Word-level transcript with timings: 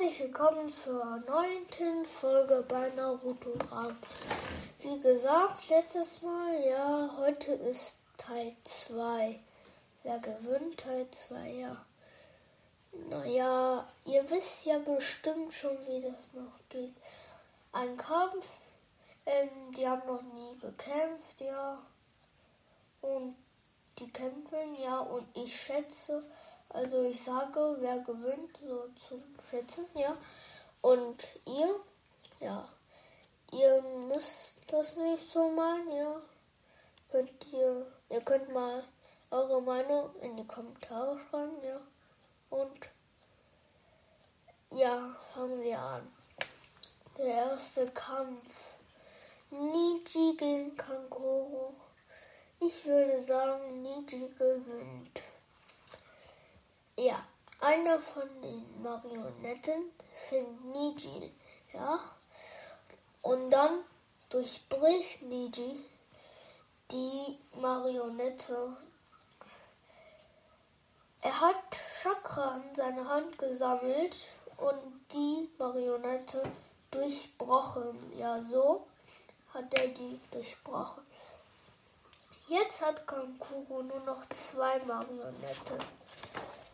Herzlich 0.00 0.20
willkommen 0.20 0.70
zur 0.70 1.04
neunten 1.26 2.06
Folge 2.06 2.64
bei 2.66 2.88
Naruto 2.96 3.52
Ran. 3.70 3.98
Wie 4.78 4.98
gesagt, 4.98 5.68
letztes 5.68 6.22
Mal, 6.22 6.64
ja, 6.64 7.10
heute 7.18 7.52
ist 7.52 7.96
Teil 8.16 8.56
2. 8.64 9.38
Wer 10.02 10.18
gewinnt 10.20 10.80
Teil 10.80 11.06
2, 11.10 11.50
ja. 11.50 11.76
Naja, 13.10 13.86
ihr 14.06 14.30
wisst 14.30 14.64
ja 14.64 14.78
bestimmt 14.78 15.52
schon, 15.52 15.76
wie 15.86 16.00
das 16.00 16.32
noch 16.32 16.58
geht. 16.70 16.94
Ein 17.72 17.94
Kampf, 17.98 18.54
ähm, 19.26 19.50
die 19.76 19.86
haben 19.86 20.06
noch 20.06 20.22
nie 20.22 20.58
gekämpft, 20.60 21.40
ja. 21.40 21.78
Und 23.02 23.36
die 23.98 24.10
kämpfen, 24.10 24.76
ja, 24.82 25.00
und 25.00 25.26
ich 25.36 25.54
schätze, 25.54 26.22
also 26.70 27.02
ich 27.02 27.22
sage, 27.22 27.76
wer 27.80 27.98
gewinnt, 27.98 28.56
so 28.66 28.88
zu 28.96 29.22
schätzen, 29.50 29.86
ja. 29.94 30.16
Und 30.80 31.22
ihr, 31.44 31.80
ja, 32.38 32.68
ihr 33.52 33.82
müsst 33.82 34.56
das 34.68 34.96
nicht 34.96 35.28
so 35.28 35.50
meinen, 35.50 35.92
ja. 35.92 36.22
Könnt 37.10 37.52
ihr, 37.52 37.92
ihr 38.08 38.20
könnt 38.20 38.52
mal 38.52 38.84
eure 39.30 39.60
Meinung 39.60 40.14
in 40.20 40.36
die 40.36 40.46
Kommentare 40.46 41.18
schreiben, 41.28 41.62
ja. 41.64 41.80
Und 42.50 42.88
ja, 44.70 45.16
fangen 45.34 45.62
wir 45.62 45.78
an. 45.78 46.12
Der 47.18 47.26
erste 47.26 47.90
Kampf. 47.90 48.76
Niji 49.50 50.36
gegen 50.36 50.76
Kankoro. 50.76 51.74
Ich 52.60 52.84
würde 52.84 53.20
sagen, 53.20 53.82
Niji 53.82 54.28
gewinnt. 54.38 55.20
Ja, 56.96 57.26
einer 57.60 57.98
von 57.98 58.28
den 58.42 58.82
Marionetten 58.82 59.92
fängt 60.28 60.64
Niji, 60.72 61.32
ja. 61.72 61.98
Und 63.22 63.50
dann 63.50 63.84
durchbricht 64.30 65.22
Niji 65.22 65.84
die 66.90 67.38
Marionette. 67.60 68.76
Er 71.22 71.40
hat 71.40 71.56
Chakra 72.02 72.56
in 72.56 72.74
seine 72.74 73.06
Hand 73.06 73.38
gesammelt 73.38 74.16
und 74.56 75.06
die 75.12 75.50
Marionette 75.58 76.42
durchbrochen. 76.90 78.18
Ja, 78.18 78.42
so 78.50 78.86
hat 79.52 79.72
er 79.78 79.88
die 79.88 80.18
durchbrochen. 80.30 81.04
Jetzt 82.48 82.84
hat 82.84 83.06
Kankuro 83.06 83.82
nur 83.82 84.00
noch 84.00 84.26
zwei 84.30 84.78
Marionetten. 84.80 85.78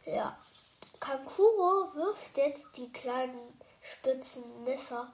Ja. 0.07 0.39
Kankuro 1.01 1.95
wirft 1.95 2.37
jetzt 2.37 2.77
die 2.77 2.91
kleinen 2.93 3.61
spitzen 3.83 4.65
Messer 4.65 5.13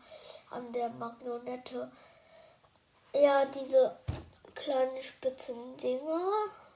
an 0.50 0.72
der 0.72 0.88
Marionette. 0.90 1.90
Ja, 3.14 3.44
diese 3.46 3.98
kleinen 4.54 5.02
spitzen 5.02 5.76
Dinger 5.76 6.30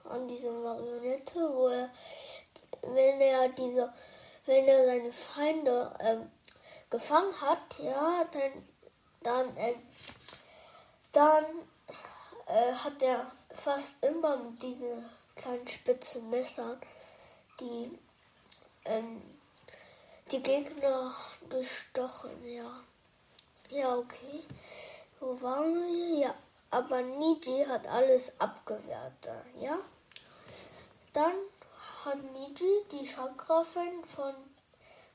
an 0.05 0.29
diese 0.29 0.51
Marionette, 0.51 1.55
wo 1.55 1.69
er, 1.69 1.91
wenn 2.83 3.21
er 3.21 3.49
diese, 3.51 3.93
wenn 4.45 4.67
er 4.67 4.84
seine 4.84 5.12
Feinde 5.12 5.95
ähm, 6.01 6.31
gefangen 6.91 7.41
hat, 7.41 7.79
ja, 7.79 8.25
dann, 8.31 8.69
dann, 9.23 9.57
äh, 9.57 9.75
dann 11.12 11.45
äh, 12.47 12.73
hat 12.73 13.03
er 13.03 13.31
fast 13.55 14.05
immer 14.05 14.37
mit 14.37 14.62
diesen 14.62 15.05
kleinen 15.34 15.67
spitzen 15.67 16.29
Messern 16.31 16.81
die 17.61 17.99
ähm, 18.87 19.23
die 20.33 20.42
Gegner 20.42 21.15
durchstochen, 21.48 22.47
ja. 22.47 22.81
Ja, 23.70 23.97
okay. 23.97 24.43
Wo 25.20 25.41
waren 25.41 25.75
wir? 25.75 26.19
Ja, 26.19 26.34
aber 26.70 27.03
Niji 27.03 27.65
hat 27.65 27.87
alles 27.87 28.41
abgewehrt, 28.41 29.28
ja. 29.60 29.78
Dann 31.12 31.34
hat 32.05 32.22
Niji 32.33 32.84
die 32.93 33.06
Chakrafen 33.06 34.05
von 34.05 34.34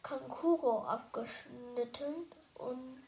Kankuro 0.01 0.83
abgeschnitten 0.85 2.31
und 2.55 3.03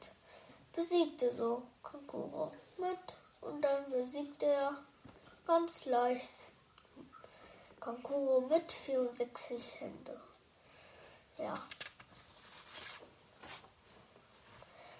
besiegte 0.73 1.33
so 1.33 1.63
Kankuro 1.81 2.51
mit 2.77 3.17
und 3.41 3.61
dann 3.61 3.89
besiegte 3.91 4.45
er 4.45 4.77
ganz 5.47 5.85
leicht 5.85 6.39
Kankuro 7.79 8.41
mit 8.41 8.71
64 8.71 9.81
Hände. 9.81 10.21
Ja. 11.37 11.53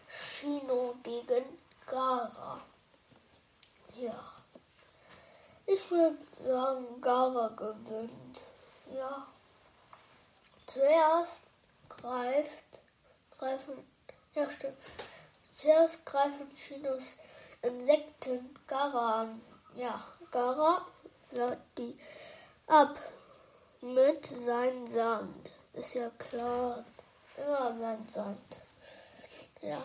Shino 0.07 0.95
gegen 1.03 1.45
Gara. 1.85 2.61
Ja. 3.95 4.33
Ich 5.65 5.91
würde 5.91 6.17
sagen, 6.41 7.01
Gara 7.01 7.47
gewinnt. 7.49 8.41
Ja. 8.91 9.27
Zuerst 10.65 11.43
greift, 11.87 12.81
greifen, 13.37 13.87
ja 14.33 14.49
stimmt. 14.49 14.77
Zuerst 15.53 16.05
greifen 16.05 16.55
Shinos 16.55 17.17
Insekten 17.61 18.53
Gara 18.67 19.21
an. 19.21 19.41
Ja, 19.75 20.03
Gara 20.31 20.85
wird 21.31 21.59
die 21.77 21.97
ab 22.67 22.99
mit 23.81 24.25
seinem 24.25 24.87
Sand. 24.87 25.53
Ist 25.73 25.95
ja 25.95 26.09
klar. 26.11 26.83
Immer 27.35 27.75
sein 27.75 28.07
Sand. 28.07 28.55
Ja. 29.61 29.81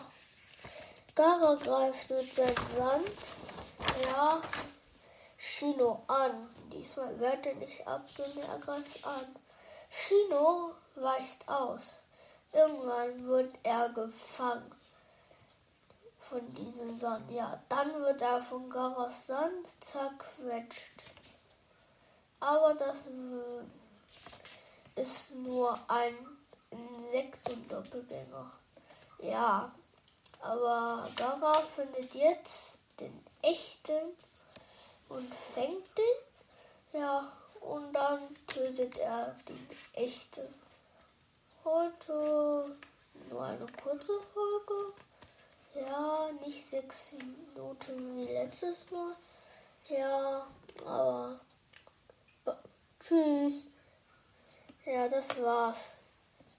Gara 1.15 1.55
greift 1.55 2.09
mit 2.09 2.33
seinem 2.33 2.55
Sand. 2.77 3.11
Ja. 4.03 4.41
Shino 5.37 6.03
an. 6.07 6.49
Diesmal 6.71 7.19
wehrt 7.19 7.45
er 7.47 7.55
nicht 7.55 7.87
ab, 7.87 8.07
sondern 8.15 8.49
er 8.49 8.59
greift 8.59 9.05
an. 9.05 9.35
Shino 9.89 10.75
weicht 10.95 11.47
aus. 11.49 12.01
Irgendwann 12.51 13.25
wird 13.27 13.55
er 13.63 13.89
gefangen 13.89 14.71
von 16.19 16.53
diesem 16.53 16.95
Sand. 16.97 17.31
Ja, 17.31 17.59
dann 17.69 17.93
wird 18.01 18.21
er 18.21 18.43
von 18.43 18.69
Garas 18.69 19.27
Sand 19.27 19.67
zerquetscht. 19.81 21.03
Aber 22.39 22.73
das 22.75 23.07
ist 24.99 25.35
nur 25.35 25.79
ein 25.87 26.15
Insektendoppelgänger. 26.69 28.51
Ja, 29.19 29.71
aber 30.41 31.09
Gara 31.15 31.61
findet 31.61 32.13
jetzt 32.13 32.79
den 32.99 33.23
echten 33.41 34.15
und 35.07 35.33
fängt 35.33 35.97
den. 35.97 37.01
Ja, 37.01 37.31
und 37.61 37.93
dann 37.93 38.19
tötet 38.47 38.97
er 38.97 39.35
den 39.47 39.69
echten. 39.93 40.53
Heute 41.63 42.77
nur 43.29 43.43
eine 43.43 43.67
kurze 43.83 44.13
Folge. 44.33 44.93
Ja, 45.75 46.29
nicht 46.45 46.65
sechs 46.65 47.11
Minuten 47.13 48.17
wie 48.17 48.33
letztes 48.33 48.77
Mal. 48.91 49.15
Ja, 49.87 50.47
aber 50.85 51.39
tschüss. 52.99 53.69
Ja, 54.91 55.07
das 55.07 55.39
war's. 55.39 55.99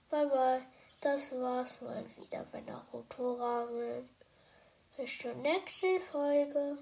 Bye 0.09 0.25
bye. 0.27 0.61
Das 1.01 1.33
war's 1.33 1.81
mal 1.81 2.05
wieder 2.15 2.45
bei 2.49 2.61
Naruto 2.61 3.33
Ramen. 3.33 4.07
Bis 4.95 5.17
zur 5.17 5.33
nächsten 5.33 6.01
Folge. 6.09 6.77